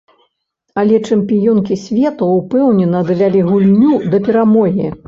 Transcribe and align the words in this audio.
Але 0.83 1.01
чэмпіёнкі 1.07 1.77
свету 1.83 2.33
ўпэўнена 2.39 3.05
давялі 3.13 3.49
гульню 3.53 3.93
да 4.17 4.27
перамогі. 4.31 4.95